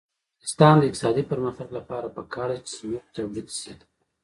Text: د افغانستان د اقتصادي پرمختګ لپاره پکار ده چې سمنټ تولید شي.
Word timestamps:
د 0.01 0.03
افغانستان 0.35 0.75
د 0.77 0.83
اقتصادي 0.89 1.23
پرمختګ 1.31 1.67
لپاره 1.77 2.07
پکار 2.17 2.49
ده 2.53 2.59
چې 2.67 2.71
سمنټ 2.79 3.03
تولید 3.17 3.47
شي. 3.59 3.73